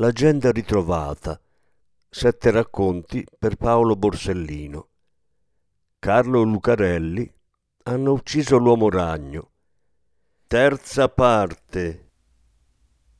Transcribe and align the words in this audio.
L'agenda 0.00 0.50
ritrovata. 0.50 1.38
Sette 2.08 2.50
racconti 2.50 3.22
per 3.38 3.56
Paolo 3.56 3.96
Borsellino. 3.96 4.88
Carlo 5.98 6.40
Lucarelli 6.40 7.30
hanno 7.82 8.12
ucciso 8.12 8.56
l'uomo 8.56 8.88
ragno. 8.88 9.50
Terza 10.46 11.10
parte. 11.10 12.12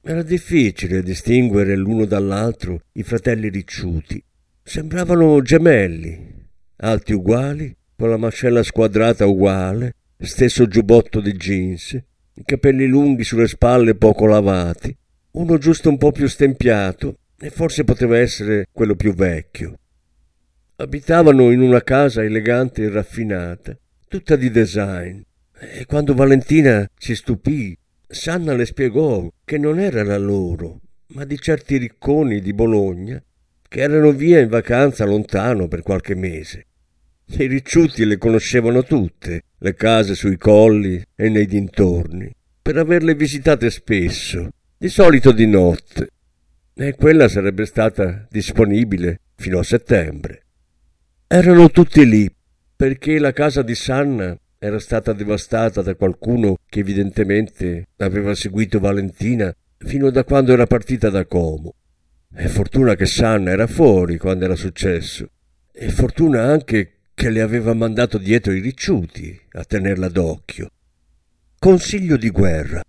Era 0.00 0.22
difficile 0.22 1.02
distinguere 1.02 1.76
l'uno 1.76 2.06
dall'altro 2.06 2.84
i 2.92 3.02
fratelli 3.02 3.50
ricciuti. 3.50 4.24
Sembravano 4.62 5.42
gemelli, 5.42 6.48
alti 6.76 7.12
uguali, 7.12 7.76
con 7.94 8.08
la 8.08 8.16
mascella 8.16 8.62
squadrata 8.62 9.26
uguale, 9.26 9.96
stesso 10.16 10.66
giubbotto 10.66 11.20
di 11.20 11.32
jeans, 11.32 11.92
i 11.92 12.42
capelli 12.42 12.86
lunghi 12.86 13.22
sulle 13.22 13.48
spalle 13.48 13.96
poco 13.96 14.24
lavati, 14.24 14.96
uno 15.32 15.58
giusto 15.58 15.88
un 15.88 15.96
po' 15.96 16.10
più 16.10 16.26
stempiato 16.26 17.18
e 17.38 17.50
forse 17.50 17.84
poteva 17.84 18.18
essere 18.18 18.66
quello 18.72 18.96
più 18.96 19.14
vecchio. 19.14 19.78
Abitavano 20.76 21.50
in 21.50 21.60
una 21.60 21.82
casa 21.82 22.24
elegante 22.24 22.82
e 22.82 22.90
raffinata, 22.90 23.76
tutta 24.08 24.34
di 24.34 24.50
design, 24.50 25.20
e 25.58 25.84
quando 25.86 26.14
Valentina 26.14 26.88
si 26.96 27.14
stupì, 27.14 27.76
Sanna 28.06 28.54
le 28.54 28.66
spiegò 28.66 29.30
che 29.44 29.56
non 29.56 29.78
era 29.78 30.02
la 30.02 30.18
loro, 30.18 30.80
ma 31.08 31.24
di 31.24 31.38
certi 31.38 31.76
ricconi 31.76 32.40
di 32.40 32.52
Bologna 32.52 33.22
che 33.68 33.80
erano 33.80 34.10
via 34.10 34.40
in 34.40 34.48
vacanza 34.48 35.04
lontano 35.04 35.68
per 35.68 35.82
qualche 35.82 36.16
mese. 36.16 36.66
I 37.26 37.46
ricciuti 37.46 38.04
le 38.04 38.18
conoscevano 38.18 38.82
tutte, 38.82 39.42
le 39.58 39.74
case 39.74 40.16
sui 40.16 40.36
colli 40.36 41.00
e 41.14 41.28
nei 41.28 41.46
dintorni, 41.46 42.34
per 42.60 42.78
averle 42.78 43.14
visitate 43.14 43.70
spesso 43.70 44.50
di 44.82 44.88
solito 44.88 45.30
di 45.32 45.46
notte, 45.46 46.08
e 46.72 46.94
quella 46.94 47.28
sarebbe 47.28 47.66
stata 47.66 48.26
disponibile 48.30 49.20
fino 49.36 49.58
a 49.58 49.62
settembre. 49.62 50.44
Erano 51.26 51.68
tutti 51.68 52.08
lì, 52.08 52.26
perché 52.76 53.18
la 53.18 53.34
casa 53.34 53.60
di 53.60 53.74
Sanna 53.74 54.34
era 54.58 54.78
stata 54.78 55.12
devastata 55.12 55.82
da 55.82 55.94
qualcuno 55.94 56.56
che 56.66 56.78
evidentemente 56.78 57.88
aveva 57.98 58.34
seguito 58.34 58.80
Valentina 58.80 59.54
fino 59.76 60.08
da 60.08 60.24
quando 60.24 60.54
era 60.54 60.66
partita 60.66 61.10
da 61.10 61.26
Como. 61.26 61.74
E 62.34 62.48
fortuna 62.48 62.94
che 62.94 63.04
Sanna 63.04 63.50
era 63.50 63.66
fuori 63.66 64.16
quando 64.16 64.46
era 64.46 64.56
successo. 64.56 65.28
E 65.70 65.90
fortuna 65.90 66.44
anche 66.44 67.00
che 67.12 67.28
le 67.28 67.42
aveva 67.42 67.74
mandato 67.74 68.16
dietro 68.16 68.52
i 68.52 68.60
ricciuti 68.60 69.38
a 69.52 69.62
tenerla 69.62 70.08
d'occhio. 70.08 70.70
Consiglio 71.58 72.16
di 72.16 72.30
guerra. 72.30 72.82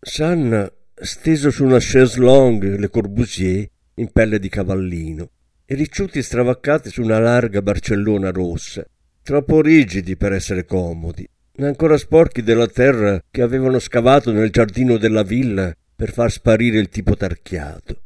Sanna 0.00 0.68
steso 1.00 1.50
su 1.50 1.64
una 1.64 1.78
chaise 1.80 2.18
longue 2.18 2.78
Le 2.78 2.88
Corbusier 2.88 3.68
in 3.94 4.10
pelle 4.10 4.38
di 4.38 4.48
cavallino 4.48 5.30
e 5.64 5.74
ricciuti 5.74 6.22
stravaccati 6.22 6.90
su 6.90 7.02
una 7.02 7.18
larga 7.18 7.62
barcellona 7.62 8.30
rossa, 8.30 8.84
troppo 9.22 9.60
rigidi 9.60 10.16
per 10.16 10.32
essere 10.32 10.64
comodi, 10.64 11.28
ancora 11.58 11.98
sporchi 11.98 12.42
della 12.42 12.66
terra 12.66 13.22
che 13.30 13.42
avevano 13.42 13.78
scavato 13.78 14.32
nel 14.32 14.50
giardino 14.50 14.96
della 14.96 15.22
villa 15.22 15.74
per 15.94 16.12
far 16.12 16.30
sparire 16.30 16.78
il 16.78 16.88
tipo 16.88 17.16
tarchiato. 17.16 18.00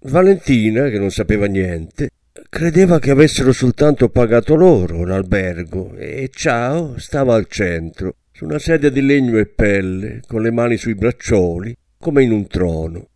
Valentina, 0.00 0.88
che 0.88 0.98
non 0.98 1.10
sapeva 1.10 1.46
niente, 1.46 2.10
credeva 2.48 2.98
che 2.98 3.10
avessero 3.10 3.52
soltanto 3.52 4.08
pagato 4.08 4.54
loro 4.54 5.04
l'albergo 5.04 5.94
e 5.96 6.30
Ciao 6.32 6.98
stava 6.98 7.34
al 7.34 7.46
centro, 7.46 8.16
su 8.30 8.44
una 8.44 8.58
sedia 8.58 8.90
di 8.90 9.00
legno 9.00 9.38
e 9.38 9.46
pelle, 9.46 10.20
con 10.26 10.42
le 10.42 10.52
mani 10.52 10.76
sui 10.76 10.94
braccioli, 10.94 11.76
come 11.98 12.22
in 12.22 12.32
un 12.32 12.46
trono. 12.46 13.08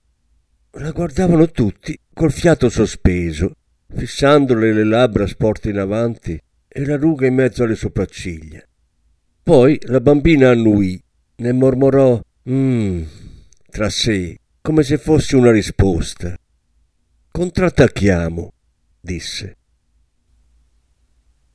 La 0.72 0.90
guardavano 0.90 1.50
tutti 1.50 1.98
col 2.12 2.32
fiato 2.32 2.68
sospeso, 2.68 3.52
fissandole 3.94 4.72
le 4.72 4.84
labbra 4.84 5.26
sporte 5.26 5.70
in 5.70 5.78
avanti 5.78 6.40
e 6.68 6.84
la 6.84 6.96
ruga 6.96 7.26
in 7.26 7.34
mezzo 7.34 7.62
alle 7.62 7.76
sopracciglia. 7.76 8.62
Poi 9.42 9.78
la 9.84 10.00
bambina 10.00 10.50
annuì, 10.50 11.02
ne 11.36 11.52
mormorò 11.52 12.20
mmm 12.44 13.06
tra 13.72 13.88
sé, 13.88 14.38
come 14.60 14.82
se 14.82 14.98
fosse 14.98 15.34
una 15.34 15.50
risposta. 15.50 16.36
Contrattacchiamo, 17.30 18.52
disse. 19.00 19.56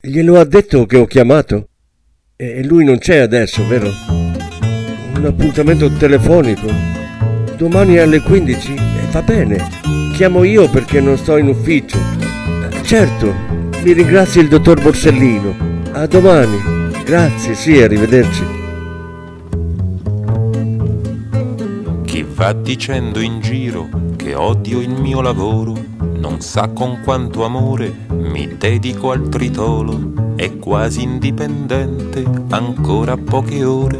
Glielo 0.00 0.40
ha 0.40 0.44
detto 0.44 0.84
che 0.84 0.96
ho 0.96 1.06
chiamato? 1.06 1.68
E 2.34 2.64
lui 2.64 2.84
non 2.84 2.98
c'è 2.98 3.18
adesso, 3.18 3.64
vero? 3.68 3.88
Un 5.14 5.24
appuntamento 5.24 5.88
telefonico? 5.96 6.97
Domani 7.58 7.98
alle 7.98 8.20
15? 8.20 8.74
Eh, 8.74 9.10
va 9.10 9.20
bene, 9.20 9.68
chiamo 10.14 10.44
io 10.44 10.70
perché 10.70 11.00
non 11.00 11.18
sto 11.18 11.36
in 11.36 11.48
ufficio. 11.48 11.98
Certo, 12.82 13.34
mi 13.82 13.92
ringrazio 13.92 14.40
il 14.40 14.48
dottor 14.48 14.80
Borsellino. 14.80 15.54
A 15.90 16.06
domani. 16.06 16.56
Grazie, 17.04 17.54
sì, 17.54 17.82
arrivederci. 17.82 18.44
Chi 22.04 22.24
va 22.32 22.52
dicendo 22.52 23.18
in 23.18 23.40
giro 23.40 23.88
che 24.14 24.36
odio 24.36 24.80
il 24.80 24.90
mio 24.90 25.20
lavoro, 25.20 25.76
non 26.14 26.40
sa 26.40 26.68
con 26.68 27.00
quanto 27.02 27.44
amore 27.44 27.92
mi 28.10 28.56
dedico 28.56 29.10
al 29.10 29.28
tritolo, 29.28 30.34
è 30.36 30.58
quasi 30.58 31.02
indipendente, 31.02 32.24
ancora 32.50 33.16
poche 33.16 33.64
ore, 33.64 33.98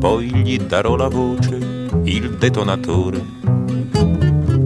poi 0.00 0.26
gli 0.34 0.58
darò 0.58 0.96
la 0.96 1.08
voce 1.08 1.77
il 2.08 2.30
detonatore. 2.36 3.22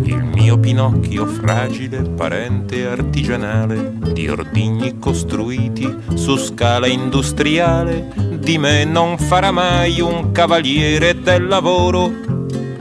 Il 0.04 0.22
mio 0.32 0.58
Pinocchio 0.58 1.26
fragile, 1.26 2.03
parente 2.03 2.86
artigianale, 2.86 3.94
di 4.12 4.28
ordigni 4.28 4.98
costruiti 4.98 5.92
su 6.14 6.36
scala 6.36 6.86
industriale, 6.86 8.12
di 8.38 8.58
me 8.58 8.84
non 8.84 9.19
farà 9.19 9.50
mai 9.50 10.00
un 10.00 10.31
cavaliere 10.32 11.20
del 11.20 11.47
lavoro. 11.47 12.12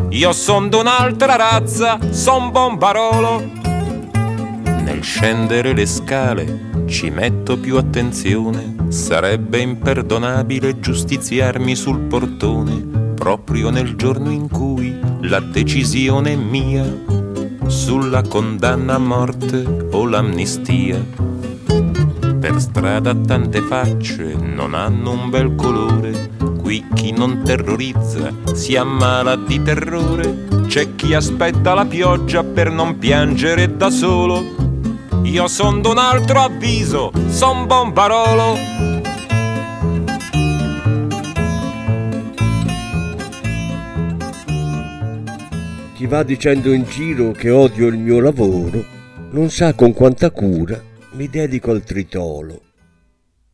Io 0.10 0.32
son 0.34 0.70
d'un'altra 0.70 1.36
razza, 1.36 1.98
son 2.12 2.52
bombarolo. 2.52 3.60
Nel 4.84 5.02
scendere 5.02 5.74
le 5.74 5.86
scale 5.86 6.70
ci 6.88 7.10
metto 7.10 7.58
più 7.58 7.78
attenzione, 7.78 8.76
sarebbe 8.90 9.60
imperdonabile 9.60 10.80
giustiziarmi 10.80 11.76
sul 11.76 12.00
portone 12.02 13.01
proprio 13.22 13.70
nel 13.70 13.96
giorno 13.96 14.32
in 14.32 14.50
cui 14.50 15.00
la 15.22 15.40
decisione 15.40 16.36
mia 16.36 16.84
sulla 17.68 18.24
condanna 18.24 18.96
a 18.96 18.98
morte 18.98 19.90
o 19.92 20.08
l'amnistia. 20.08 21.00
Per 21.68 22.60
strada 22.60 23.14
tante 23.14 23.62
facce 23.62 24.34
non 24.34 24.74
hanno 24.74 25.12
un 25.12 25.30
bel 25.30 25.54
colore, 25.54 26.32
qui 26.64 26.84
chi 26.96 27.12
non 27.12 27.44
terrorizza 27.44 28.34
si 28.54 28.76
ammala 28.76 29.36
di 29.36 29.62
terrore, 29.62 30.48
c'è 30.66 30.96
chi 30.96 31.14
aspetta 31.14 31.76
la 31.76 31.86
pioggia 31.86 32.44
per 32.44 32.72
non 32.72 32.98
piangere 32.98 33.78
da 33.78 33.92
solo. 33.92 34.44
Io 35.22 35.48
son 35.48 35.80
d'un 35.84 36.00
altro 36.00 36.40
avviso, 36.40 37.12
son 37.30 37.68
bombarolo 37.68 38.91
va 46.12 46.24
dicendo 46.24 46.74
in 46.74 46.84
giro 46.84 47.32
che 47.32 47.50
odio 47.50 47.88
il 47.88 47.98
mio 47.98 48.20
lavoro 48.20 48.84
non 49.32 49.50
sa 49.50 49.74
con 49.74 49.94
quanta 49.94 50.30
cura 50.30 50.78
mi 51.14 51.30
dedico 51.30 51.72
al 51.72 51.86
tritolo. 51.86 52.64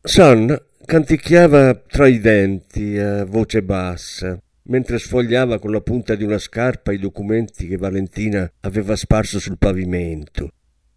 Sanna 0.02 0.60
canticchiava 0.84 1.72
tra 1.86 2.08
i 2.08 2.18
denti 2.18 2.98
a 2.98 3.24
voce 3.24 3.62
bassa 3.62 4.36
mentre 4.62 4.98
sfogliava 4.98 5.60
con 5.60 5.70
la 5.70 5.80
punta 5.80 6.16
di 6.16 6.24
una 6.24 6.38
scarpa 6.38 6.90
i 6.90 6.98
documenti 6.98 7.68
che 7.68 7.76
Valentina 7.76 8.50
aveva 8.62 8.96
sparso 8.96 9.38
sul 9.38 9.56
pavimento, 9.56 10.50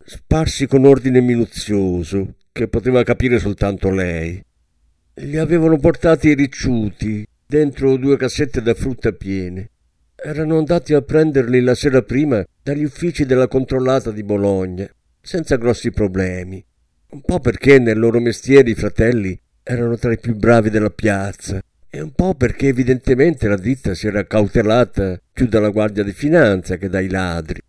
sparsi 0.03 0.65
con 0.65 0.83
ordine 0.83 1.21
minuzioso 1.21 2.37
che 2.51 2.69
poteva 2.69 3.03
capire 3.03 3.37
soltanto 3.37 3.91
lei. 3.91 4.43
Li 5.13 5.37
avevano 5.37 5.77
portati 5.77 6.33
ricciuti 6.33 7.23
dentro 7.45 7.97
due 7.97 8.17
cassette 8.17 8.63
da 8.63 8.73
frutta 8.73 9.11
piene 9.11 9.69
erano 10.23 10.59
andati 10.59 10.93
a 10.93 11.01
prenderli 11.01 11.61
la 11.61 11.73
sera 11.73 12.03
prima 12.03 12.45
dagli 12.61 12.83
uffici 12.83 13.25
della 13.25 13.47
controllata 13.47 14.11
di 14.11 14.23
Bologna, 14.23 14.87
senza 15.19 15.55
grossi 15.55 15.91
problemi. 15.91 16.63
Un 17.09 17.21
po' 17.21 17.39
perché 17.39 17.79
nel 17.79 17.97
loro 17.97 18.19
mestiere 18.19 18.69
i 18.69 18.75
fratelli 18.75 19.37
erano 19.63 19.97
tra 19.97 20.13
i 20.13 20.19
più 20.19 20.35
bravi 20.35 20.69
della 20.69 20.91
piazza 20.91 21.59
e 21.89 22.01
un 22.01 22.11
po' 22.11 22.35
perché 22.35 22.67
evidentemente 22.67 23.47
la 23.47 23.57
ditta 23.57 23.95
si 23.95 24.07
era 24.07 24.25
cautelata 24.25 25.19
più 25.33 25.47
dalla 25.47 25.69
guardia 25.69 26.03
di 26.03 26.13
finanza 26.13 26.77
che 26.77 26.87
dai 26.87 27.09
ladri. 27.09 27.59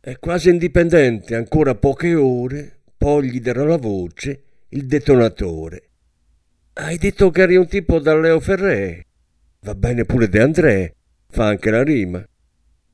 È 0.00 0.18
quasi 0.18 0.50
indipendente, 0.50 1.36
ancora 1.36 1.76
poche 1.76 2.14
ore, 2.14 2.80
poi 2.96 3.30
gli 3.30 3.40
darà 3.40 3.64
la 3.64 3.78
voce 3.78 4.42
il 4.70 4.86
detonatore. 4.86 5.82
Hai 6.74 6.98
detto 6.98 7.30
che 7.30 7.42
eri 7.42 7.56
un 7.56 7.68
tipo 7.68 8.00
da 8.00 8.18
Leo 8.18 8.40
Ferré. 8.40 9.06
Va 9.60 9.74
bene 9.74 10.04
pure 10.04 10.28
De 10.28 10.40
André, 10.40 10.94
fa 11.32 11.46
anche 11.46 11.70
la 11.70 11.82
rima. 11.82 12.24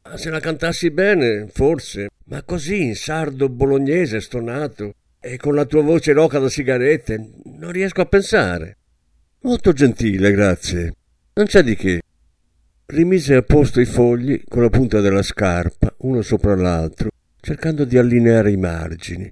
Ma 0.04 0.16
se 0.16 0.30
la 0.30 0.38
cantassi 0.40 0.90
bene, 0.90 1.48
forse, 1.52 2.08
ma 2.26 2.42
così 2.44 2.82
in 2.82 2.94
sardo 2.94 3.48
bolognese 3.48 4.20
stonato 4.20 4.94
e 5.20 5.36
con 5.36 5.54
la 5.54 5.64
tua 5.64 5.82
voce 5.82 6.12
roca 6.12 6.38
da 6.38 6.48
sigarette, 6.48 7.30
non 7.58 7.72
riesco 7.72 8.00
a 8.00 8.06
pensare. 8.06 8.76
Molto 9.40 9.72
gentile, 9.72 10.30
grazie. 10.30 10.94
Non 11.34 11.46
c'è 11.46 11.62
di 11.62 11.74
che. 11.74 12.00
Rimise 12.86 13.34
a 13.34 13.42
posto 13.42 13.80
i 13.80 13.84
fogli 13.84 14.42
con 14.48 14.62
la 14.62 14.70
punta 14.70 15.00
della 15.00 15.22
scarpa, 15.22 15.92
uno 15.98 16.22
sopra 16.22 16.54
l'altro, 16.54 17.10
cercando 17.40 17.84
di 17.84 17.98
allineare 17.98 18.52
i 18.52 18.56
margini. 18.56 19.30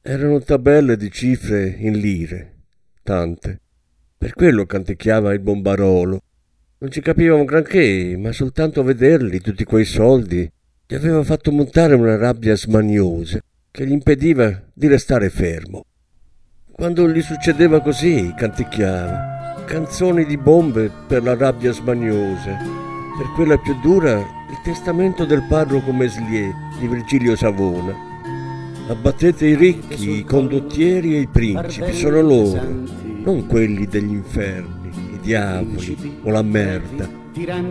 Erano 0.00 0.40
tabelle 0.40 0.96
di 0.96 1.10
cifre 1.10 1.66
in 1.66 1.98
lire, 1.98 2.54
tante. 3.02 3.60
Per 4.16 4.32
quello 4.32 4.64
canticchiava 4.64 5.32
il 5.34 5.40
bombarolo. 5.40 6.20
Non 6.78 6.90
ci 6.90 7.00
capiva 7.00 7.34
un 7.34 7.46
granché, 7.46 8.16
ma 8.18 8.32
soltanto 8.32 8.82
vederli, 8.82 9.40
tutti 9.40 9.64
quei 9.64 9.86
soldi, 9.86 10.46
gli 10.86 10.94
aveva 10.94 11.22
fatto 11.24 11.50
montare 11.50 11.94
una 11.94 12.16
rabbia 12.16 12.54
smaniosa 12.54 13.38
che 13.70 13.86
gli 13.86 13.92
impediva 13.92 14.62
di 14.74 14.86
restare 14.86 15.30
fermo. 15.30 15.86
Quando 16.70 17.08
gli 17.08 17.22
succedeva 17.22 17.80
così, 17.80 18.30
canticchiava. 18.36 19.64
Canzoni 19.64 20.26
di 20.26 20.36
bombe 20.36 20.90
per 21.08 21.22
la 21.22 21.34
rabbia 21.34 21.72
smaniosa. 21.72 22.58
Per 23.16 23.32
quella 23.34 23.56
più 23.56 23.74
dura, 23.80 24.18
il 24.18 24.60
testamento 24.62 25.24
del 25.24 25.46
parroco 25.48 25.92
Meslier 25.92 26.52
di 26.78 26.88
Virgilio 26.88 27.36
Savona. 27.36 27.94
Abbattete 28.88 29.46
i 29.46 29.56
ricchi, 29.56 30.18
i 30.18 30.24
condottieri 30.24 31.16
e 31.16 31.20
i 31.20 31.26
principi, 31.26 31.94
sono 31.94 32.20
loro 32.20 33.04
non 33.26 33.44
quelli 33.46 33.86
degli 33.86 34.12
inferni, 34.12 34.85
diavoli 35.26 36.18
o 36.22 36.30
la 36.30 36.42
merda. 36.42 37.08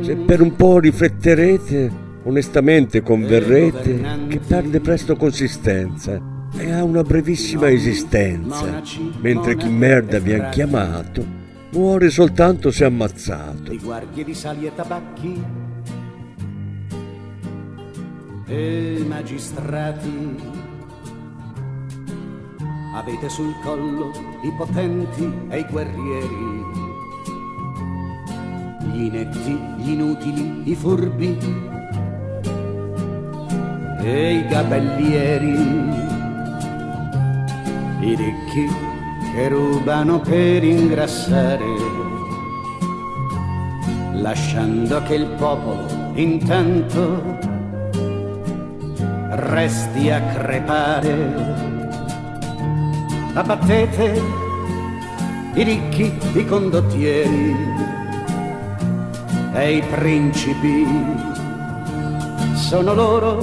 Se 0.02 0.16
per 0.16 0.42
un 0.42 0.56
po' 0.56 0.80
rifletterete, 0.80 2.04
onestamente 2.24 3.02
converrete 3.02 4.28
che 4.28 4.40
perde 4.40 4.80
presto 4.80 5.16
consistenza 5.16 6.22
e 6.58 6.72
ha 6.72 6.84
una 6.84 7.02
brevissima 7.02 7.70
esistenza, 7.70 8.82
mentre 9.22 9.56
chi 9.56 9.70
merda 9.70 10.20
vi 10.20 10.34
ha 10.34 10.50
chiamato 10.50 11.44
muore 11.72 12.10
soltanto 12.10 12.72
se 12.72 12.86
ammazzato. 12.86 13.72
Di 13.72 13.80
guardie 13.80 14.24
di 14.24 14.34
sali 14.34 14.66
e 14.66 14.76
tabacchi. 14.76 15.44
E 18.48 19.06
magistrati 19.08 20.36
avete 22.96 23.28
sul 23.28 23.54
collo 23.62 24.12
i 24.44 24.52
potenti 24.56 25.30
e 25.50 25.60
i 25.60 25.66
guerrieri, 25.70 26.64
gli 28.96 29.06
inetti, 29.08 29.60
gli 29.78 29.90
inutili, 29.90 30.62
i 30.64 30.76
furbi 30.76 31.38
e 34.02 34.34
i 34.36 34.48
gabellieri, 34.48 35.54
i 38.00 38.16
ricchi 38.16 38.70
che 39.34 39.48
rubano 39.50 40.22
per 40.22 40.64
ingrassare, 40.64 41.66
lasciando 44.14 45.04
che 45.04 45.16
il 45.16 45.28
popolo 45.38 46.14
intanto 46.14 47.38
resti 49.32 50.10
a 50.10 50.22
crepare. 50.22 51.54
Abbattete 53.34 54.22
i 55.56 55.64
ricchi, 55.64 56.14
i 56.34 56.46
condottieri 56.46 57.76
e 59.56 59.78
i 59.78 59.82
principi. 59.82 60.86
Sono 62.54 62.94
loro, 62.94 63.40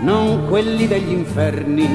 non 0.00 0.46
quelli 0.48 0.86
degli 0.86 1.10
inferni, 1.10 1.88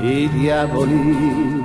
i 0.00 0.28
diavoli. 0.30 1.62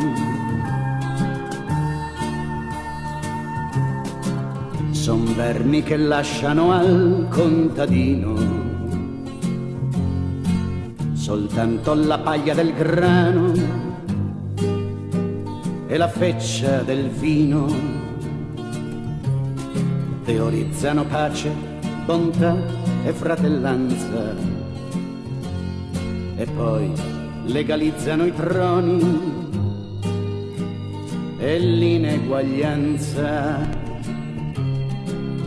Son 4.91 5.33
vermi 5.35 5.81
che 5.83 5.97
lasciano 5.97 6.71
al 6.71 7.27
contadino 7.29 8.67
soltanto 11.29 11.93
la 11.93 12.17
paglia 12.17 12.55
del 12.55 12.73
grano 12.73 13.51
e 15.85 15.95
la 15.95 16.07
feccia 16.07 16.81
del 16.81 17.07
vino. 17.09 17.98
Teorizzano 20.29 21.05
pace, 21.05 21.49
bontà 22.05 22.55
e 23.03 23.11
fratellanza. 23.13 24.35
E 26.35 26.45
poi 26.55 26.91
legalizzano 27.45 28.25
i 28.25 28.33
troni 28.35 29.47
e 31.39 31.57
l'ineguaglianza. 31.57 33.57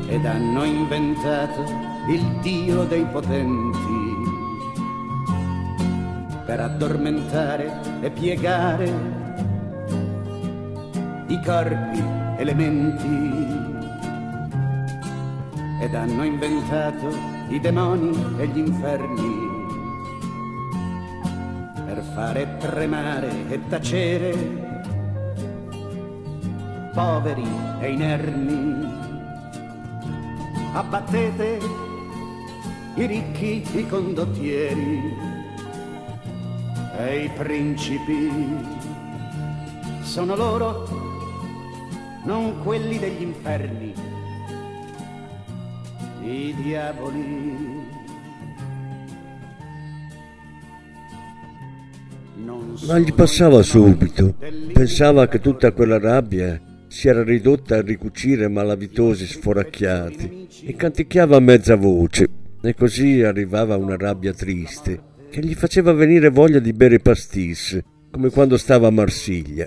Ed 0.09 0.27
hanno 0.27 0.65
inventato 0.65 1.65
il 2.09 2.41
Dio 2.41 2.83
dei 2.83 3.05
potenti 3.05 4.17
per 6.45 6.59
addormentare 6.59 8.01
e 8.01 8.11
piegare 8.11 8.93
i 11.29 11.41
corpi 11.45 12.03
elementi 12.39 13.62
ed 15.93 15.99
hanno 15.99 16.25
inventato 16.25 17.07
i 17.51 17.61
demoni 17.61 18.17
e 18.39 18.47
gli 18.47 18.57
inferni 18.57 19.51
per 21.85 22.03
fare 22.15 22.57
tremare 22.57 23.31
e 23.51 23.61
tacere 23.69 24.35
poveri 26.95 27.47
e 27.81 27.91
inermi 27.91 28.91
abbattete 30.73 31.59
i 32.95 33.07
ricchi, 33.07 33.63
i 33.75 33.87
condottieri 33.87 35.15
e 36.97 37.25
i 37.25 37.29
principi. 37.37 38.31
Sono 40.01 40.37
loro, 40.37 40.89
non 42.25 42.63
quelli 42.63 42.99
degli 42.99 43.21
inferni, 43.21 44.12
i 46.23 46.55
diavoli. 46.63 47.91
Ma 52.87 52.99
gli 52.99 53.13
passava 53.13 53.63
subito. 53.63 54.35
Pensava 54.73 55.29
che 55.29 55.41
tutta 55.41 55.73
quella 55.73 55.99
rabbia 55.99 56.61
si 56.89 57.09
era 57.09 57.23
ridotta 57.23 57.77
a 57.77 57.83
ricucire 57.83 58.49
malavitosi 58.49 59.27
sforacchiati 59.27 60.49
e 60.65 60.75
canticchiava 60.77 61.37
a 61.37 61.41
mezza 61.41 61.77
voce 61.77 62.29
e 62.61 62.75
così 62.75 63.23
arrivava 63.23 63.77
una 63.77 63.97
rabbia 63.97 64.33
triste 64.33 65.11
che 65.31 65.41
gli 65.41 65.55
faceva 65.55 65.93
venire 65.93 66.29
voglia 66.29 66.59
di 66.59 66.73
bere 66.75 66.99
pastis, 66.99 67.81
come 68.11 68.29
quando 68.31 68.59
stava 68.59 68.89
a 68.89 68.91
Marsiglia. 68.91 69.67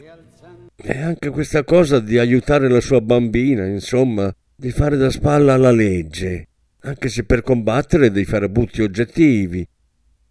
E 0.76 0.98
anche 1.02 1.32
questa 1.32 1.64
cosa 1.64 2.00
di 2.00 2.20
aiutare 2.20 2.70
la 2.70 2.82
sua 2.82 3.02
bambina, 3.02 3.66
insomma, 3.66 4.32
di 4.56 4.72
fare 4.72 4.96
da 4.96 5.10
spalla 5.10 5.54
alla 5.54 5.72
legge, 5.72 6.48
anche 6.82 7.10
se 7.10 7.24
per 7.26 7.42
combattere 7.42 8.10
devi 8.10 8.26
fare 8.26 8.50
butti 8.50 8.82
oggettivi. 8.82 9.68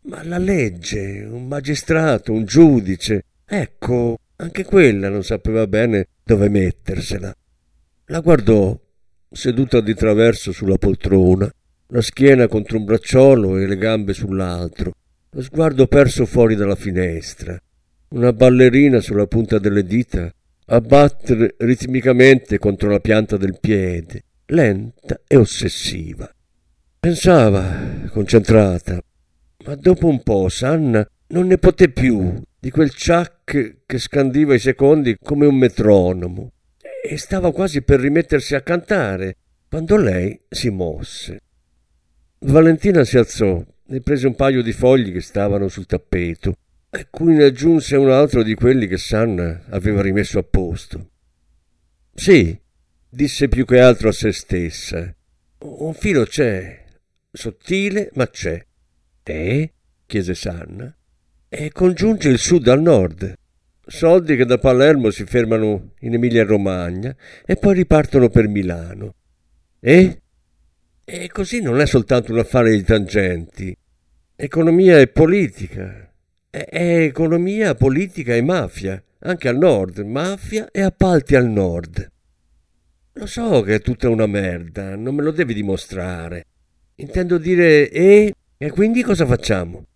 Ma 0.03 0.25
la 0.25 0.39
legge, 0.39 1.27
un 1.31 1.47
magistrato, 1.47 2.33
un 2.33 2.45
giudice, 2.45 3.25
ecco, 3.45 4.19
anche 4.37 4.65
quella 4.65 5.09
non 5.09 5.23
sapeva 5.23 5.67
bene 5.67 6.09
dove 6.23 6.49
mettersela. 6.49 7.35
La 8.07 8.21
guardò, 8.21 8.79
seduta 9.31 9.81
di 9.81 9.95
traverso 9.95 10.53
sulla 10.53 10.79
poltrona, 10.79 11.51
la 11.89 12.01
schiena 12.01 12.49
contro 12.49 12.79
un 12.79 12.85
bracciolo 12.85 13.59
e 13.59 13.67
le 13.67 13.77
gambe 13.77 14.15
sull'altro, 14.15 14.93
lo 15.31 15.43
sguardo 15.43 15.87
perso 15.87 16.25
fuori 16.25 16.55
dalla 16.55 16.77
finestra, 16.77 17.59
una 18.09 18.33
ballerina 18.33 19.01
sulla 19.01 19.27
punta 19.27 19.59
delle 19.59 19.85
dita 19.85 20.33
a 20.67 20.81
battere 20.81 21.55
ritmicamente 21.59 22.59
contro 22.59 22.91
la 22.91 23.01
pianta 23.01 23.37
del 23.37 23.59
piede, 23.61 24.23
lenta 24.47 25.21
e 25.27 25.37
ossessiva. 25.37 26.33
Pensava, 27.01 28.09
concentrata, 28.11 28.99
ma 29.67 29.75
dopo 29.75 30.07
un 30.07 30.23
po' 30.23 30.49
Sanna 30.49 31.07
non 31.29 31.47
ne 31.47 31.59
poté 31.59 31.91
più 31.91 32.41
di 32.59 32.71
quel 32.71 32.91
ciac 32.91 33.83
che 33.85 33.99
scandiva 33.99 34.55
i 34.55 34.59
secondi 34.59 35.17
come 35.23 35.47
un 35.47 35.57
metronomo 35.57 36.53
e 37.07 37.19
stava 37.19 37.53
quasi 37.53 37.83
per 37.83 38.01
rimettersi 38.01 38.55
a 38.55 38.63
cantare 38.63 39.37
quando 39.69 39.97
lei 39.97 40.41
si 40.49 40.71
mosse. 40.71 41.41
Valentina 42.39 43.05
si 43.05 43.19
alzò 43.19 43.63
e 43.87 44.01
prese 44.01 44.27
un 44.27 44.35
paio 44.35 44.63
di 44.63 44.73
fogli 44.73 45.13
che 45.13 45.21
stavano 45.21 45.69
sul 45.69 45.85
tappeto, 45.85 46.55
a 46.97 47.07
cui 47.11 47.35
ne 47.35 47.45
aggiunse 47.45 47.97
un 47.97 48.09
altro 48.09 48.45
di 48.45 48.55
quelli 48.55 48.87
che 48.87 48.99
Sanna 48.99 49.65
aveva 49.71 50.01
rimesso 50.01 50.39
a 50.39 50.45
posto. 50.45 51.11
Sì, 52.15 52.57
disse 53.09 53.49
più 53.49 53.65
che 53.65 53.81
altro 53.81 54.11
a 54.11 54.13
se 54.13 54.31
stessa. 54.31 55.13
Un 55.59 55.93
filo 55.95 56.25
c'è, 56.25 56.85
sottile, 57.33 58.11
ma 58.15 58.29
c'è. 58.29 58.65
E? 59.25 59.73
chiese 60.07 60.35
Sanna. 60.35 60.95
E 61.49 61.73
congiunge 61.73 62.29
il 62.29 62.39
sud 62.39 62.69
al 62.69 62.81
nord. 62.81 63.35
Soldi 63.87 64.37
che 64.37 64.45
da 64.45 64.59
Palermo 64.59 65.11
si 65.11 65.25
fermano 65.25 65.95
in 66.01 66.15
Emilia-Romagna 66.15 67.15
e 67.45 67.57
poi 67.57 67.75
ripartono 67.75 68.29
per 68.29 68.47
Milano. 68.47 69.15
E? 69.81 70.21
E 71.05 71.29
così 71.29 71.61
non 71.61 71.81
è 71.81 71.87
soltanto 71.87 72.33
un 72.33 72.39
affare 72.39 72.71
di 72.71 72.85
tangenti. 72.85 73.77
Economia 74.37 75.01
e 75.01 75.09
politica. 75.09 76.04
È, 76.55 77.03
economia, 77.03 77.75
politica 77.75 78.35
e 78.35 78.43
mafia. 78.43 79.03
Anche 79.21 79.49
al 79.49 79.57
nord. 79.57 79.99
Mafia 79.99 80.69
e 80.71 80.83
appalti 80.83 81.35
al 81.35 81.49
nord. 81.49 82.13
Lo 83.15 83.27
so 83.27 83.63
che 83.63 83.77
è 83.77 83.81
tutta 83.81 84.09
una 84.09 84.27
merda, 84.27 84.95
non 84.95 85.15
me 85.15 85.23
lo 85.23 85.33
devi 85.33 85.55
dimostrare. 85.55 86.47
Intendo 86.97 87.39
dire 87.39 87.91
e? 87.91 88.33
E 88.57 88.71
quindi 88.71 89.03
cosa 89.03 89.27
facciamo? 89.27 89.87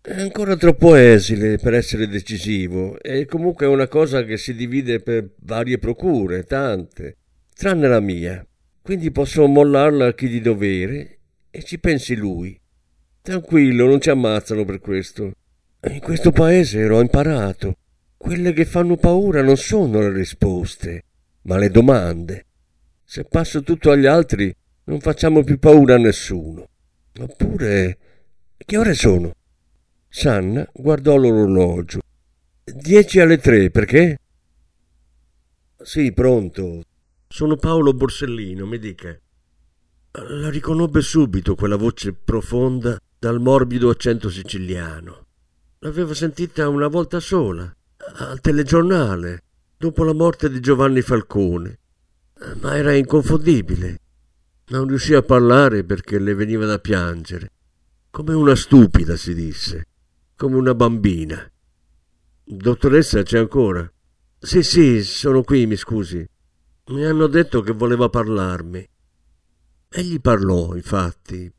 È 0.00 0.20
ancora 0.20 0.56
troppo 0.56 0.94
esile 0.94 1.58
per 1.58 1.74
essere 1.74 2.06
decisivo 2.06 3.00
e 3.00 3.24
comunque 3.26 3.66
è 3.66 3.68
una 3.68 3.88
cosa 3.88 4.24
che 4.24 4.36
si 4.36 4.54
divide 4.54 5.00
per 5.00 5.30
varie 5.40 5.78
procure, 5.78 6.44
tante, 6.44 7.16
tranne 7.54 7.88
la 7.88 8.00
mia. 8.00 8.46
Quindi 8.80 9.10
posso 9.10 9.46
mollarla 9.46 10.06
a 10.06 10.14
chi 10.14 10.28
di 10.28 10.40
dovere 10.40 11.18
e 11.50 11.62
ci 11.64 11.80
pensi 11.80 12.14
lui. 12.14 12.58
Tranquillo, 13.22 13.86
non 13.86 14.00
ci 14.00 14.10
ammazzano 14.10 14.64
per 14.64 14.78
questo. 14.78 15.32
In 15.82 16.00
questo 16.00 16.30
paese 16.30 16.86
l'ho 16.86 17.00
imparato. 17.00 17.76
Quelle 18.18 18.52
che 18.52 18.66
fanno 18.66 18.96
paura 18.96 19.42
non 19.42 19.56
sono 19.56 20.00
le 20.00 20.12
risposte, 20.12 21.04
ma 21.42 21.56
le 21.56 21.70
domande. 21.70 22.46
Se 23.02 23.24
passo 23.24 23.62
tutto 23.62 23.90
agli 23.90 24.04
altri, 24.04 24.54
non 24.84 25.00
facciamo 25.00 25.42
più 25.42 25.58
paura 25.58 25.94
a 25.94 25.98
nessuno. 25.98 26.68
Oppure, 27.18 27.98
che 28.58 28.76
ore 28.76 28.92
sono? 28.92 29.32
Sanna 30.06 30.68
guardò 30.74 31.16
l'orologio. 31.16 32.00
Dieci 32.62 33.18
alle 33.18 33.38
tre, 33.38 33.70
perché? 33.70 34.18
Sì, 35.80 36.12
pronto. 36.12 36.82
Sono 37.26 37.56
Paolo 37.56 37.94
Borsellino, 37.94 38.66
mi 38.66 38.78
dica. 38.78 39.18
La 40.12 40.50
riconobbe 40.50 41.00
subito 41.00 41.54
quella 41.54 41.76
voce 41.76 42.12
profonda 42.12 43.00
dal 43.18 43.40
morbido 43.40 43.88
accento 43.88 44.28
siciliano. 44.28 45.28
L'aveva 45.80 46.14
sentita 46.14 46.68
una 46.68 46.88
volta 46.88 47.20
sola, 47.20 47.74
al 48.16 48.40
telegiornale, 48.40 49.42
dopo 49.76 50.04
la 50.04 50.14
morte 50.14 50.50
di 50.50 50.60
Giovanni 50.60 51.02
Falcone. 51.02 51.78
Ma 52.60 52.76
era 52.76 52.94
inconfondibile. 52.94 54.00
Non 54.68 54.86
riuscì 54.86 55.14
a 55.14 55.22
parlare 55.22 55.84
perché 55.84 56.18
le 56.18 56.34
veniva 56.34 56.64
da 56.66 56.78
piangere. 56.78 57.50
Come 58.10 58.34
una 58.34 58.54
stupida, 58.54 59.16
si 59.16 59.34
disse 59.34 59.84
come 60.40 60.56
una 60.56 60.74
bambina. 60.74 61.38
Dottoressa, 62.42 63.22
c'è 63.22 63.36
ancora? 63.36 63.86
Sì, 64.38 64.62
sì, 64.62 65.02
sono 65.02 65.42
qui, 65.42 65.66
mi 65.66 65.76
scusi. 65.76 66.26
Mi 66.86 67.04
hanno 67.04 67.26
detto 67.26 67.60
che 67.60 67.72
voleva 67.72 68.08
parlarmi. 68.08 68.88
Egli 69.90 70.18
parlò, 70.18 70.74
infatti, 70.74 71.52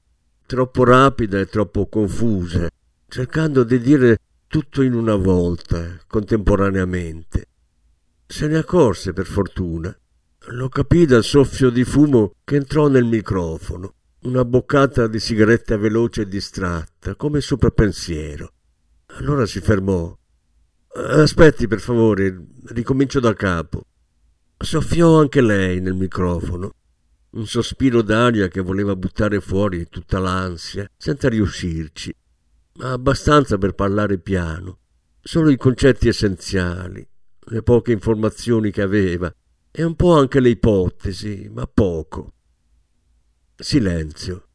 troppo 0.47 0.83
rapida 0.83 1.39
e 1.39 1.45
troppo 1.45 1.87
confusa, 1.87 2.70
cercando 3.11 3.65
di 3.65 3.77
dire 3.81 4.19
tutto 4.47 4.81
in 4.81 4.93
una 4.93 5.15
volta, 5.15 5.99
contemporaneamente. 6.07 7.45
Se 8.25 8.47
ne 8.47 8.55
accorse, 8.55 9.11
per 9.11 9.25
fortuna. 9.25 9.93
Lo 10.51 10.69
capì 10.69 11.05
dal 11.05 11.25
soffio 11.25 11.69
di 11.69 11.83
fumo 11.83 12.35
che 12.45 12.55
entrò 12.55 12.87
nel 12.87 13.03
microfono, 13.03 13.95
una 14.21 14.45
boccata 14.45 15.07
di 15.07 15.19
sigaretta 15.19 15.75
veloce 15.75 16.21
e 16.21 16.27
distratta, 16.29 17.15
come 17.15 17.41
sopra 17.41 17.69
pensiero. 17.69 18.53
Allora 19.17 19.45
si 19.45 19.59
fermò. 19.59 20.17
Aspetti, 20.93 21.67
per 21.67 21.81
favore, 21.81 22.45
ricomincio 22.67 23.19
da 23.19 23.33
capo. 23.33 23.87
Soffiò 24.57 25.19
anche 25.19 25.41
lei 25.41 25.81
nel 25.81 25.95
microfono. 25.95 26.75
Un 27.31 27.45
sospiro 27.45 28.01
d'aria 28.03 28.47
che 28.47 28.61
voleva 28.61 28.95
buttare 28.95 29.41
fuori 29.41 29.89
tutta 29.89 30.17
l'ansia, 30.17 30.89
senza 30.95 31.27
riuscirci, 31.27 32.13
abbastanza 32.79 33.57
per 33.57 33.73
parlare 33.73 34.17
piano. 34.19 34.79
Solo 35.21 35.49
i 35.49 35.57
concetti 35.57 36.07
essenziali, 36.07 37.07
le 37.39 37.63
poche 37.63 37.91
informazioni 37.91 38.71
che 38.71 38.81
aveva, 38.81 39.33
e 39.69 39.83
un 39.83 39.95
po' 39.95 40.17
anche 40.17 40.39
le 40.39 40.49
ipotesi, 40.49 41.49
ma 41.51 41.65
poco. 41.67 42.33
Silenzio. 43.55 44.47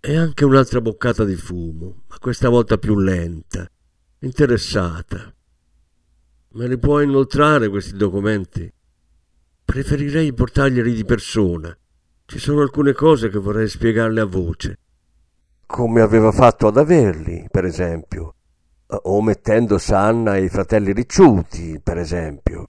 E 0.00 0.16
anche 0.16 0.44
un'altra 0.44 0.80
boccata 0.80 1.24
di 1.24 1.36
fumo, 1.36 2.04
ma 2.08 2.18
questa 2.18 2.48
volta 2.48 2.78
più 2.78 2.98
lenta, 2.98 3.68
interessata. 4.20 5.34
Me 6.52 6.68
li 6.68 6.78
può 6.78 7.00
inoltrare 7.00 7.68
questi 7.68 7.96
documenti? 7.96 8.72
Preferirei 9.64 10.32
portarglieli 10.32 10.94
di 10.94 11.04
persona. 11.04 11.76
Ci 12.24 12.38
sono 12.38 12.62
alcune 12.62 12.92
cose 12.92 13.28
che 13.28 13.38
vorrei 13.38 13.68
spiegarle 13.68 14.20
a 14.20 14.24
voce. 14.24 14.78
Come 15.66 16.00
aveva 16.00 16.30
fatto 16.30 16.68
ad 16.68 16.76
averli, 16.76 17.48
per 17.50 17.64
esempio. 17.64 18.34
O 18.86 19.20
mettendo 19.20 19.78
Sanna 19.78 20.36
e 20.36 20.44
i 20.44 20.48
fratelli 20.48 20.92
ricciuti, 20.92 21.80
per 21.82 21.98
esempio. 21.98 22.68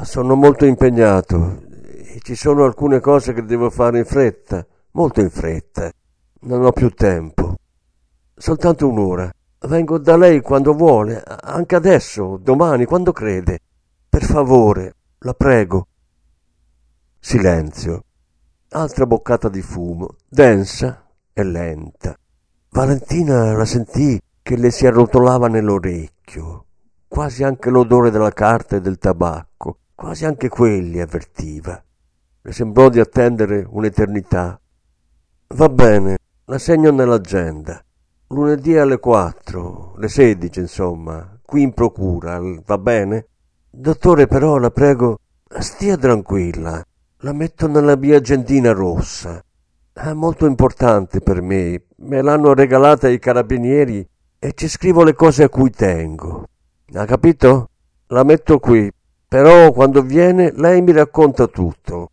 Sono 0.00 0.36
molto 0.36 0.64
impegnato 0.64 1.60
e 1.68 2.20
ci 2.22 2.36
sono 2.36 2.64
alcune 2.64 3.00
cose 3.00 3.32
che 3.32 3.44
devo 3.44 3.68
fare 3.68 3.98
in 3.98 4.04
fretta, 4.04 4.64
molto 4.92 5.20
in 5.20 5.28
fretta. 5.28 5.90
Non 6.42 6.64
ho 6.64 6.70
più 6.70 6.88
tempo. 6.90 7.56
Soltanto 8.32 8.88
un'ora. 8.88 9.30
Vengo 9.66 9.98
da 9.98 10.16
lei 10.16 10.40
quando 10.40 10.74
vuole, 10.74 11.20
anche 11.24 11.74
adesso, 11.74 12.36
domani, 12.36 12.84
quando 12.84 13.12
crede. 13.12 13.58
Per 14.08 14.22
favore, 14.22 14.94
la 15.18 15.34
prego. 15.34 15.88
Silenzio. 17.18 18.04
Altra 18.70 19.04
boccata 19.04 19.48
di 19.48 19.62
fumo, 19.62 20.16
densa 20.28 21.01
e 21.32 21.42
lenta. 21.42 22.16
Valentina 22.70 23.52
la 23.56 23.64
sentì 23.64 24.20
che 24.42 24.56
le 24.56 24.70
si 24.70 24.86
arrotolava 24.86 25.48
nell'orecchio. 25.48 26.66
Quasi 27.06 27.44
anche 27.44 27.70
l'odore 27.70 28.10
della 28.10 28.32
carta 28.32 28.76
e 28.76 28.80
del 28.80 28.98
tabacco, 28.98 29.78
quasi 29.94 30.24
anche 30.24 30.48
quelli 30.48 31.00
avvertiva. 31.00 31.82
Le 32.40 32.52
sembrò 32.52 32.88
di 32.88 33.00
attendere 33.00 33.66
un'eternità. 33.68 34.58
Va 35.48 35.68
bene, 35.68 36.18
la 36.46 36.58
segno 36.58 36.90
nell'agenda 36.90 37.84
lunedì 38.32 38.76
alle 38.76 38.98
4, 38.98 39.94
le 39.98 40.08
16 40.08 40.60
insomma, 40.60 41.38
qui 41.44 41.62
in 41.62 41.72
procura, 41.74 42.40
va 42.64 42.78
bene? 42.78 43.26
Dottore 43.70 44.26
però 44.26 44.56
la 44.56 44.70
prego, 44.70 45.18
stia 45.58 45.96
tranquilla, 45.96 46.82
la 47.18 47.32
metto 47.32 47.68
nella 47.68 47.96
mia 47.96 48.16
agendina 48.16 48.72
rossa. 48.72 49.42
È 49.94 50.12
molto 50.14 50.46
importante 50.46 51.20
per 51.20 51.42
me, 51.42 51.82
me 51.96 52.22
l'hanno 52.22 52.54
regalata 52.54 53.08
i 53.08 53.18
carabinieri 53.18 54.08
e 54.38 54.52
ci 54.54 54.66
scrivo 54.66 55.04
le 55.04 55.12
cose 55.12 55.42
a 55.42 55.48
cui 55.50 55.70
tengo. 55.70 56.48
Ha 56.94 57.04
capito? 57.04 57.68
La 58.06 58.24
metto 58.24 58.58
qui, 58.58 58.90
però 59.28 59.70
quando 59.70 60.00
viene 60.00 60.50
lei 60.54 60.80
mi 60.80 60.92
racconta 60.92 61.46
tutto, 61.46 62.10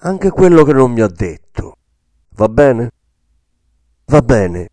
anche 0.00 0.30
quello 0.30 0.64
che 0.64 0.72
non 0.72 0.90
mi 0.90 1.02
ha 1.02 1.08
detto. 1.08 1.76
Va 2.30 2.48
bene? 2.48 2.90
Va 4.06 4.22
bene 4.22 4.68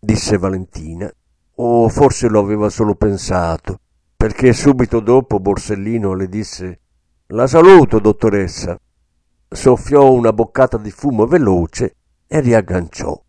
disse 0.00 0.38
Valentina, 0.38 1.12
o 1.56 1.88
forse 1.88 2.28
lo 2.28 2.40
aveva 2.40 2.70
solo 2.70 2.94
pensato, 2.94 3.80
perché 4.16 4.54
subito 4.54 5.00
dopo 5.00 5.40
Borsellino 5.40 6.14
le 6.14 6.28
disse 6.28 6.80
La 7.26 7.46
saluto, 7.46 7.98
dottoressa. 7.98 8.78
Soffiò 9.50 10.10
una 10.10 10.32
boccata 10.32 10.78
di 10.78 10.90
fumo 10.90 11.26
veloce 11.26 11.96
e 12.30 13.27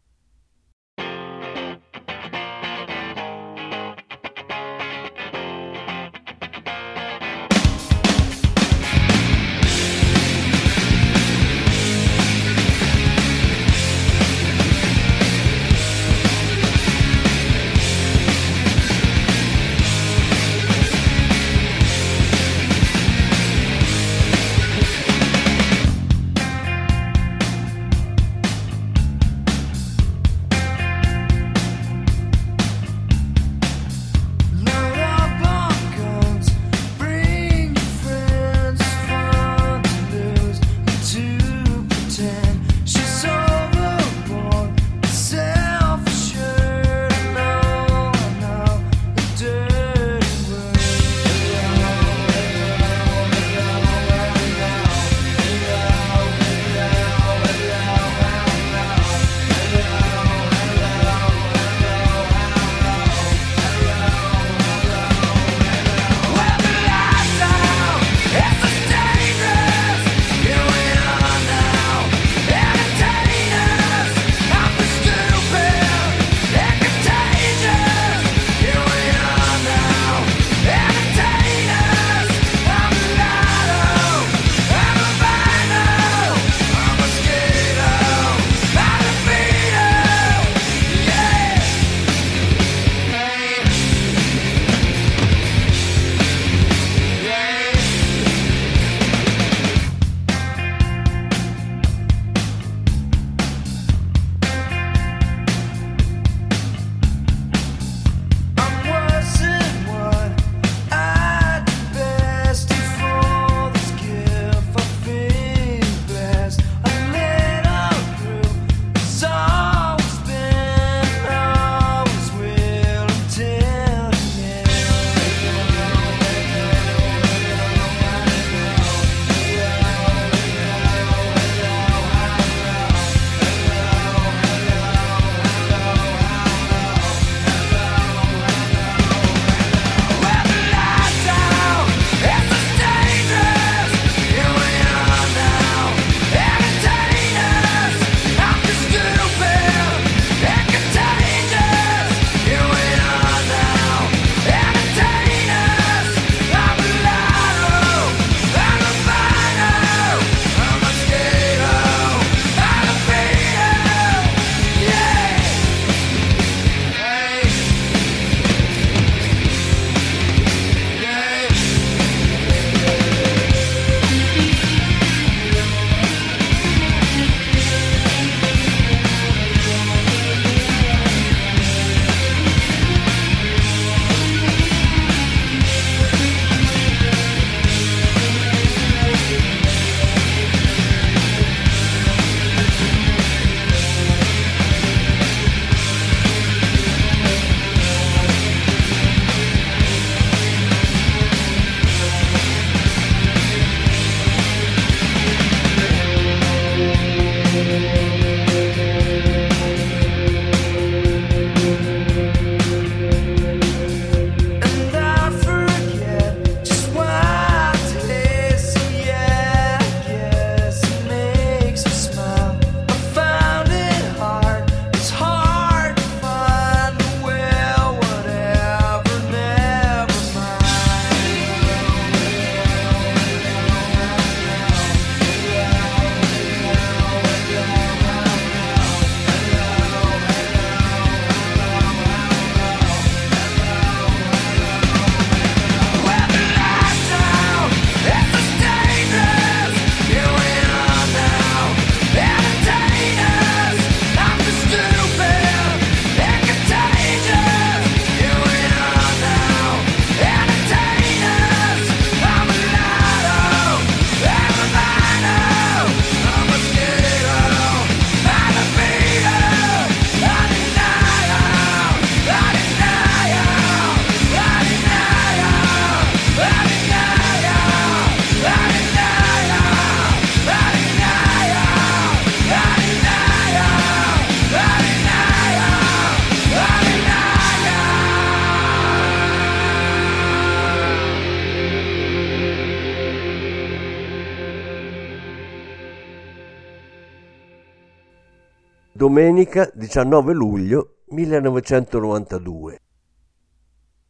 Domenica 299.00 299.72
19 299.74 300.34
luglio 300.34 300.98
1992. 301.12 302.80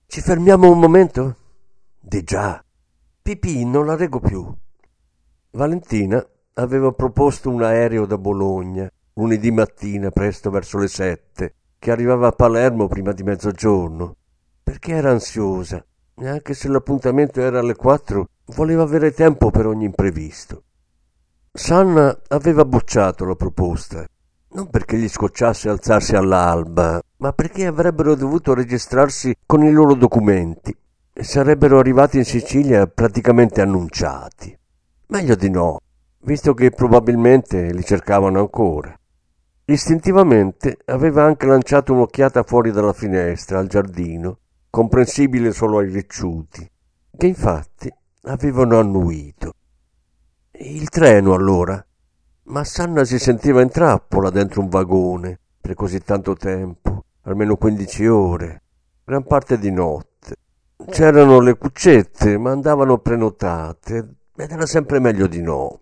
Ci 0.08 0.20
fermiamo 0.20 0.72
un 0.72 0.80
momento? 0.80 1.36
Di 2.00 2.24
già. 2.24 2.66
Pipì, 3.22 3.66
non 3.66 3.86
la 3.86 3.96
reggo 3.96 4.20
più. 4.20 4.52
Valentina 5.52 6.28
aveva 6.54 6.92
proposto 6.92 7.52
un 7.52 7.62
aereo 7.62 8.08
da 8.08 8.18
Bologna 8.18 8.90
lunedì 9.14 9.52
mattina 9.52 10.10
presto 10.10 10.50
verso 10.50 10.80
le 10.80 10.88
sette, 10.88 11.54
che 11.78 11.92
arrivava 11.92 12.26
a 12.30 12.32
Palermo 12.32 12.88
prima 12.88 13.12
di 13.12 13.22
mezzogiorno, 13.22 14.16
perché 14.64 14.94
era 14.94 15.12
ansiosa 15.12 15.86
e 16.16 16.28
anche 16.28 16.56
se 16.56 16.68
l'appuntamento 16.68 17.42
era 17.42 17.60
alle 17.60 17.76
quattro, 17.76 18.30
voleva 18.56 18.82
avere 18.82 19.12
tempo 19.12 19.52
per 19.52 19.68
ogni 19.68 19.86
imprevisto. 19.86 20.64
Sanna 21.52 22.20
aveva 22.30 22.66
bocciato 22.66 23.24
la 23.26 23.36
proposta, 23.36 24.04
non 24.52 24.70
perché 24.70 24.98
gli 24.98 25.08
scocciasse 25.08 25.70
alzarsi 25.70 26.16
all'alba, 26.16 27.02
ma 27.18 27.34
perché 27.34 27.66
avrebbero 27.66 28.16
dovuto 28.16 28.54
registrarsi 28.54 29.36
con 29.46 29.64
i 29.64 29.72
loro 29.72 29.94
documenti 29.94 30.76
e 31.14 31.24
sarebbero 31.24 31.80
arrivati 31.80 32.18
in 32.18 32.26
Sicilia 32.26 32.88
praticamente 32.88 33.62
annunciati. 33.62 34.58
Meglio 35.08 35.36
di 35.36 35.50
no, 35.50 35.80
visto 36.22 36.54
che 36.54 36.72
probabilmente 36.72 37.72
li 37.72 37.84
cercavano 37.84 38.40
ancora. 38.40 38.98
Istintivamente 39.66 40.78
aveva 40.86 41.24
anche 41.24 41.46
lanciato 41.46 41.94
un'occhiata 41.94 42.44
fuori 42.44 42.72
dalla 42.72 42.94
finestra 42.94 43.60
al 43.60 43.68
giardino, 43.68 44.40
comprensibile 44.70 45.52
solo 45.52 45.80
ai 45.80 45.92
ricciuti, 45.92 46.68
che 47.16 47.28
infatti 47.28 47.94
avevano 48.24 48.80
annuito. 48.80 49.54
Il 50.52 50.90
treno 50.90 51.34
allora? 51.34 51.84
Ma 52.50 52.64
Sanna 52.64 53.04
si 53.04 53.20
sentiva 53.20 53.62
in 53.62 53.70
trappola 53.70 54.32
dentro 54.32 54.62
un 54.62 54.70
vagone 54.70 55.40
per 55.62 55.76
così 55.76 56.00
tanto 56.00 56.34
tempo, 56.34 57.04
almeno 57.22 57.56
15 57.56 58.08
ore, 58.08 58.62
gran 59.04 59.24
parte 59.24 59.60
di 59.60 59.70
notte. 59.70 60.36
C'erano 60.90 61.42
le 61.42 61.56
cuccette, 61.58 62.40
ma 62.40 62.50
andavano 62.50 62.98
prenotate 62.98 64.16
ed 64.36 64.50
era 64.50 64.66
sempre 64.66 65.00
meglio 65.00 65.28
di 65.28 65.44
no. 65.44 65.82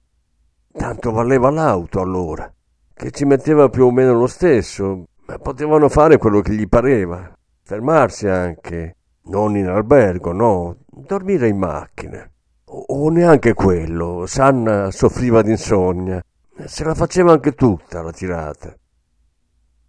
Tanto 0.73 1.11
valeva 1.11 1.49
l'auto 1.49 2.01
allora 2.01 2.51
che 2.93 3.11
ci 3.11 3.23
metteva 3.23 3.69
più 3.69 3.85
o 3.85 3.91
meno 3.91 4.13
lo 4.13 4.27
stesso, 4.27 5.05
ma 5.25 5.37
potevano 5.37 5.87
fare 5.87 6.17
quello 6.17 6.41
che 6.41 6.53
gli 6.53 6.67
pareva, 6.67 7.31
fermarsi 7.61 8.27
anche, 8.27 8.95
non 9.27 9.55
in 9.55 9.67
albergo, 9.67 10.33
no, 10.33 10.79
dormire 10.85 11.47
in 11.47 11.59
macchina. 11.59 12.29
O, 12.65 12.85
o 12.87 13.09
neanche 13.09 13.53
quello, 13.53 14.25
Sanna 14.25 14.91
soffriva 14.91 15.41
d'insonnia, 15.41 16.21
se 16.65 16.83
la 16.83 16.95
faceva 16.95 17.31
anche 17.31 17.53
tutta 17.53 18.01
la 18.01 18.11
tirata. 18.11 18.75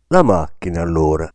La 0.09 0.23
macchina 0.23 0.83
allora. 0.83 1.31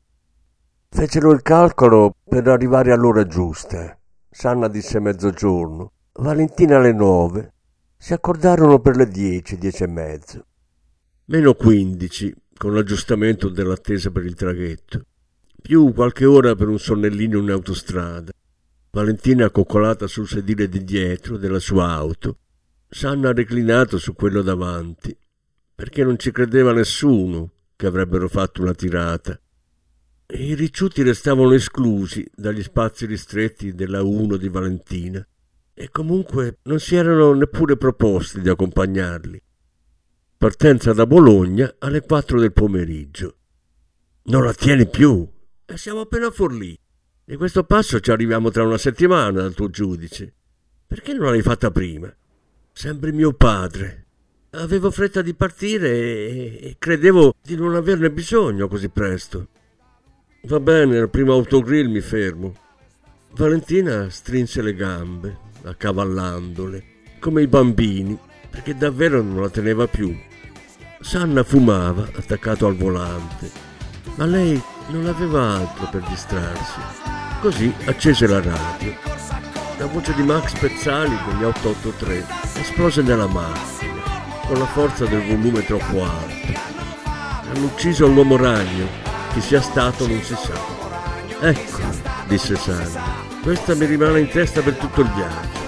Fecero 0.90 1.32
il 1.32 1.42
calcolo 1.42 2.16
per 2.24 2.48
arrivare 2.48 2.92
all'ora 2.92 3.26
giusta. 3.26 3.98
Sanna 4.30 4.68
disse 4.68 5.00
mezzogiorno, 5.00 5.92
Valentina 6.14 6.78
alle 6.78 6.94
nove. 6.94 7.54
Si 7.98 8.14
accordarono 8.14 8.80
per 8.80 8.96
le 8.96 9.08
dieci, 9.08 9.58
dieci 9.58 9.84
e 9.84 9.88
mezzo 9.88 10.46
meno 11.26 11.54
15 11.54 12.36
con 12.58 12.74
l'aggiustamento 12.74 13.48
dell'attesa 13.48 14.12
per 14.12 14.26
il 14.26 14.36
traghetto, 14.36 15.06
più 15.62 15.94
qualche 15.94 16.26
ora 16.26 16.54
per 16.54 16.68
un 16.68 16.78
sonnellino 16.78 17.40
in 17.40 17.50
autostrada. 17.50 18.32
Valentina 18.92 19.50
coccolata 19.50 20.06
sul 20.06 20.28
sedile 20.28 20.68
di 20.68 20.84
dietro 20.84 21.38
della 21.38 21.60
sua 21.60 21.90
auto, 21.92 22.40
Sanna 22.90 23.32
reclinato 23.32 23.98
su 23.98 24.14
quello 24.14 24.42
davanti, 24.42 25.16
perché 25.76 26.04
non 26.04 26.18
ci 26.18 26.32
credeva 26.32 26.72
nessuno 26.72 27.52
che 27.76 27.88
avrebbero 27.88 28.28
fatto 28.28 28.62
una 28.62 28.74
tirata. 28.74 29.40
I 30.28 30.56
ricciuti 30.56 31.04
restavano 31.04 31.52
esclusi 31.52 32.26
dagli 32.34 32.64
spazi 32.64 33.06
ristretti 33.06 33.74
della 33.74 34.04
1 34.04 34.38
di 34.38 34.50
Valentina 34.50 35.26
e 35.74 35.90
comunque 35.90 36.60
non 36.64 36.80
si 36.80 36.96
erano 36.96 37.34
neppure 37.34 37.78
proposti 37.78 38.42
di 38.42 38.50
accompagnarli. 38.50 39.42
Partenza 40.38 40.94
da 40.94 41.06
Bologna 41.06 41.76
alle 41.80 42.02
4 42.02 42.40
del 42.40 42.54
pomeriggio. 42.54 43.36
Non 44.24 44.44
la 44.44 44.54
tieni 44.54 44.88
più? 44.88 45.28
E 45.66 45.78
siamo 45.78 46.02
appena 46.02 46.32
Forlì. 46.32 46.78
Di 47.26 47.36
questo 47.36 47.64
passo 47.64 48.00
ci 48.00 48.12
arriviamo 48.12 48.50
tra 48.52 48.64
una 48.64 48.78
settimana 48.78 49.42
dal 49.42 49.54
tuo 49.54 49.70
giudice. 49.70 50.34
Perché 50.86 51.14
non 51.14 51.32
l'hai 51.32 51.42
fatta 51.42 51.72
prima? 51.72 52.14
Sembri 52.72 53.12
mio 53.12 53.34
padre. 53.34 54.03
Avevo 54.56 54.92
fretta 54.92 55.24
di 55.24 55.34
partire 55.34 55.90
e, 55.90 56.76
credevo 56.78 57.34
di 57.42 57.56
non 57.56 57.74
averne 57.74 58.12
bisogno 58.12 58.68
così 58.68 58.88
presto. 58.90 59.48
Va 60.44 60.60
bene, 60.60 61.00
al 61.00 61.10
primo 61.10 61.34
autogrill 61.34 61.90
mi 61.90 62.02
fermo. 62.02 62.54
Valentina 63.32 64.12
strinse 64.12 64.62
le 64.62 64.76
gambe, 64.76 65.38
accavallandole, 65.64 66.84
come 67.20 67.42
i 67.42 67.48
bambini, 67.48 68.16
perché 68.48 68.76
davvero 68.76 69.24
non 69.24 69.42
la 69.42 69.50
teneva 69.50 69.88
più. 69.88 70.16
Sanna 71.00 71.42
fumava 71.42 72.08
attaccato 72.14 72.68
al 72.68 72.76
volante, 72.76 73.50
ma 74.18 74.26
lei 74.26 74.62
non 74.90 75.08
aveva 75.08 75.56
altro 75.56 75.90
per 75.90 76.04
distrarsi. 76.08 76.80
Così 77.42 77.74
accese 77.86 78.28
la 78.28 78.40
radio. 78.40 78.94
La 79.80 79.88
voce 79.88 80.14
di 80.14 80.22
Max 80.22 80.56
Pezzali 80.60 81.16
degli 81.28 81.44
883 81.44 82.26
esplose 82.60 83.02
nella 83.02 83.26
macchina 83.26 83.83
con 84.46 84.58
la 84.58 84.66
forza 84.66 85.06
del 85.06 85.26
volume 85.26 85.66
troppo 85.66 86.04
alto. 86.04 86.60
Hanno 87.52 87.66
ucciso 87.66 88.08
l'uomo 88.08 88.36
ragno, 88.36 88.88
chi 89.34 89.42
sia 89.42 89.62
stato 89.62 90.08
non 90.08 90.22
si 90.22 90.36
sa. 90.36 90.54
Ecco, 91.40 91.80
disse 92.28 92.56
Sanna, 92.56 93.02
questa 93.42 93.76
mi 93.76 93.86
rimane 93.86 94.20
in 94.20 94.30
testa 94.30 94.62
per 94.62 94.76
tutto 94.76 95.02
il 95.02 95.12
viaggio. 95.12 95.62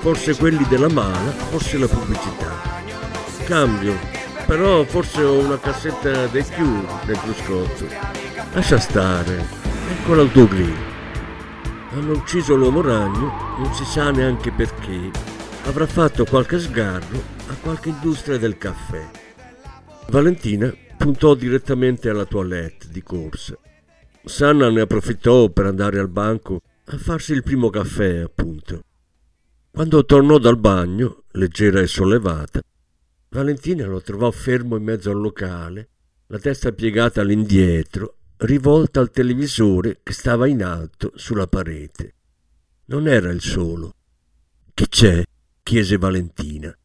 Forse 0.00 0.36
quelli 0.36 0.64
della 0.68 0.88
mala, 0.88 1.30
forse 1.50 1.78
la 1.78 1.86
pubblicità. 1.86 2.50
Cambio, 3.44 3.96
però 4.46 4.84
forse 4.84 5.22
ho 5.22 5.38
una 5.38 5.58
cassetta 5.58 6.26
dei 6.26 6.44
Cure 6.44 6.86
nel 7.04 7.18
cruscotto. 7.20 7.86
Lascia 8.52 8.78
stare, 8.78 9.46
ecco 9.90 10.14
l'autogrill. 10.14 10.76
Hanno 11.94 12.12
ucciso 12.12 12.54
l'uomo 12.54 12.80
ragno, 12.80 13.56
non 13.58 13.72
si 13.74 13.84
sa 13.84 14.10
neanche 14.10 14.50
perché. 14.50 15.31
Avrà 15.64 15.86
fatto 15.86 16.24
qualche 16.24 16.58
sgarro 16.58 17.22
a 17.46 17.54
qualche 17.54 17.90
industria 17.90 18.36
del 18.36 18.58
caffè. 18.58 19.08
Valentina 20.08 20.74
puntò 20.96 21.34
direttamente 21.34 22.08
alla 22.08 22.24
toilette 22.24 22.88
di 22.90 23.00
corsa. 23.02 23.56
Sanna 24.24 24.68
ne 24.70 24.80
approfittò 24.80 25.48
per 25.50 25.66
andare 25.66 26.00
al 26.00 26.08
banco 26.08 26.60
a 26.86 26.98
farsi 26.98 27.32
il 27.32 27.44
primo 27.44 27.70
caffè, 27.70 28.18
appunto. 28.18 28.82
Quando 29.70 30.04
tornò 30.04 30.38
dal 30.38 30.58
bagno, 30.58 31.22
leggera 31.30 31.80
e 31.80 31.86
sollevata, 31.86 32.60
Valentina 33.28 33.86
lo 33.86 34.02
trovò 34.02 34.30
fermo 34.32 34.76
in 34.76 34.82
mezzo 34.82 35.10
al 35.10 35.20
locale, 35.20 35.88
la 36.26 36.38
testa 36.38 36.72
piegata 36.72 37.20
all'indietro, 37.20 38.16
rivolta 38.38 38.98
al 38.98 39.10
televisore 39.10 40.00
che 40.02 40.12
stava 40.12 40.48
in 40.48 40.62
alto 40.64 41.12
sulla 41.14 41.46
parete. 41.46 42.14
Non 42.86 43.06
era 43.06 43.30
il 43.30 43.40
solo. 43.40 43.94
Che 44.74 44.88
c'è? 44.88 45.22
Chiese 45.62 45.96
Valentina. 45.96 46.76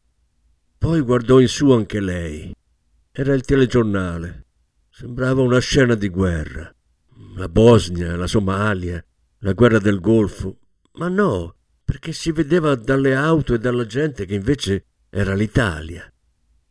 Poi 0.78 1.00
guardò 1.00 1.40
in 1.40 1.48
su 1.48 1.70
anche 1.70 2.00
lei. 2.00 2.54
Era 3.10 3.34
il 3.34 3.42
telegiornale. 3.42 4.46
Sembrava 4.90 5.42
una 5.42 5.58
scena 5.58 5.94
di 5.94 6.08
guerra. 6.08 6.72
La 7.36 7.48
Bosnia, 7.48 8.16
la 8.16 8.26
Somalia, 8.26 9.04
la 9.40 9.52
guerra 9.52 9.78
del 9.78 10.00
Golfo. 10.00 10.58
Ma 10.92 11.08
no, 11.08 11.54
perché 11.84 12.12
si 12.12 12.32
vedeva 12.32 12.74
dalle 12.74 13.14
auto 13.14 13.54
e 13.54 13.58
dalla 13.58 13.86
gente 13.86 14.24
che 14.24 14.34
invece 14.34 14.84
era 15.10 15.34
l'Italia. 15.34 16.10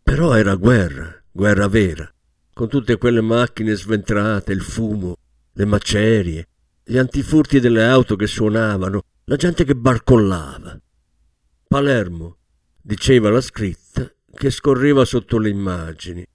Però 0.01 0.33
era 0.33 0.55
guerra, 0.55 1.21
guerra 1.31 1.67
vera, 1.67 2.09
con 2.53 2.69
tutte 2.69 2.97
quelle 2.97 3.21
macchine 3.21 3.75
sventrate, 3.75 4.53
il 4.53 4.61
fumo, 4.61 5.15
le 5.53 5.65
macerie, 5.65 6.47
gli 6.83 6.97
antifurti 6.97 7.59
delle 7.59 7.83
auto 7.83 8.15
che 8.15 8.27
suonavano, 8.27 9.03
la 9.25 9.35
gente 9.35 9.65
che 9.65 9.75
barcollava. 9.75 10.79
Palermo, 11.67 12.37
diceva 12.81 13.29
la 13.29 13.41
scritta, 13.41 14.09
che 14.33 14.49
scorreva 14.49 15.03
sotto 15.03 15.37
le 15.37 15.49
immagini. 15.49 16.25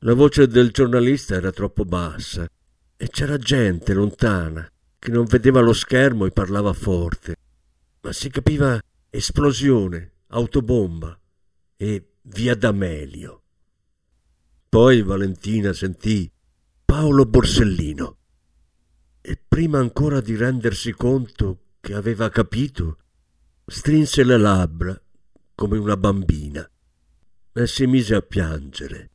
La 0.00 0.12
voce 0.12 0.46
del 0.46 0.70
giornalista 0.70 1.34
era 1.34 1.50
troppo 1.50 1.84
bassa 1.84 2.46
e 2.96 3.08
c'era 3.08 3.38
gente 3.38 3.94
lontana 3.94 4.70
che 4.98 5.10
non 5.10 5.24
vedeva 5.24 5.60
lo 5.60 5.72
schermo 5.72 6.26
e 6.26 6.30
parlava 6.30 6.74
forte, 6.74 7.36
ma 8.02 8.12
si 8.12 8.28
capiva 8.28 8.78
esplosione, 9.08 10.12
autobomba 10.28 11.18
e 11.76 12.08
via 12.22 12.54
D'Amelio. 12.54 13.42
Poi 14.68 15.02
Valentina 15.02 15.72
sentì 15.72 16.30
Paolo 16.84 17.24
Borsellino 17.24 18.16
e 19.22 19.38
prima 19.48 19.78
ancora 19.78 20.20
di 20.20 20.36
rendersi 20.36 20.92
conto 20.92 21.60
che 21.80 21.94
aveva 21.94 22.28
capito, 22.28 22.98
strinse 23.68 24.22
le 24.22 24.38
labbra 24.38 24.96
come 25.56 25.76
una 25.76 25.96
bambina 25.96 26.70
e 27.52 27.66
si 27.66 27.86
mise 27.86 28.14
a 28.14 28.22
piangere. 28.22 29.10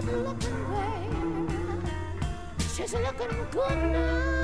good 0.00 0.24
looking 0.24 0.72
way. 0.72 1.08
She's 2.74 2.94
looking 2.94 3.46
good 3.52 3.92
now. 3.92 4.43